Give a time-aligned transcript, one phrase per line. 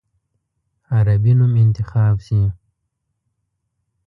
[0.91, 2.41] عربي نوم انتخاب شي.